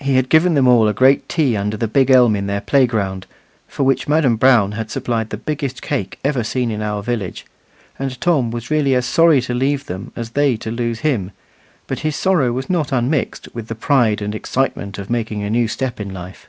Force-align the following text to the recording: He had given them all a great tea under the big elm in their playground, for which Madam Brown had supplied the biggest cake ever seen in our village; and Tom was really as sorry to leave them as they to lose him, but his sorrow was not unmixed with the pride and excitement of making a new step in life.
He 0.00 0.14
had 0.14 0.30
given 0.30 0.54
them 0.54 0.66
all 0.66 0.88
a 0.88 0.94
great 0.94 1.28
tea 1.28 1.54
under 1.54 1.76
the 1.76 1.86
big 1.88 2.10
elm 2.10 2.34
in 2.34 2.46
their 2.46 2.62
playground, 2.62 3.26
for 3.66 3.82
which 3.82 4.08
Madam 4.08 4.36
Brown 4.36 4.72
had 4.72 4.90
supplied 4.90 5.28
the 5.28 5.36
biggest 5.36 5.82
cake 5.82 6.18
ever 6.24 6.42
seen 6.42 6.70
in 6.70 6.80
our 6.80 7.02
village; 7.02 7.44
and 7.98 8.18
Tom 8.18 8.50
was 8.50 8.70
really 8.70 8.94
as 8.94 9.04
sorry 9.04 9.42
to 9.42 9.52
leave 9.52 9.84
them 9.84 10.10
as 10.16 10.30
they 10.30 10.56
to 10.56 10.70
lose 10.70 11.00
him, 11.00 11.32
but 11.86 11.98
his 11.98 12.16
sorrow 12.16 12.50
was 12.50 12.70
not 12.70 12.92
unmixed 12.92 13.54
with 13.54 13.68
the 13.68 13.74
pride 13.74 14.22
and 14.22 14.34
excitement 14.34 14.96
of 14.96 15.10
making 15.10 15.42
a 15.42 15.50
new 15.50 15.68
step 15.68 16.00
in 16.00 16.14
life. 16.14 16.48